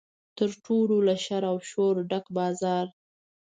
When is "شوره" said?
1.69-2.01